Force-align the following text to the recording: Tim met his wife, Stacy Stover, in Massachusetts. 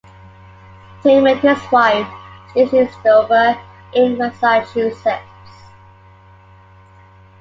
Tim 1.03 1.25
met 1.25 1.37
his 1.43 1.61
wife, 1.71 2.07
Stacy 2.49 2.87
Stover, 2.87 3.55
in 3.93 4.17
Massachusetts. 4.17 5.21